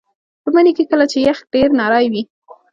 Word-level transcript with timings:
په 0.43 0.49
مني 0.55 0.71
کې 0.77 0.83
کله 0.91 1.05
چې 1.11 1.17
یخ 1.27 1.37
ډیر 1.53 1.67
نری 1.79 2.05
وي 2.11 2.23